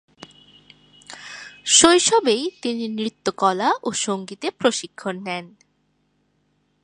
[1.65, 5.45] শৈশবেই তিনি নৃত্যকলা ও সঙ্গীতে প্রশিক্ষণ নেন।